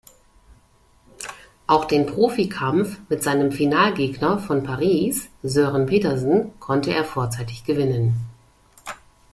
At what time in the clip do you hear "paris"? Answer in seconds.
4.63-5.29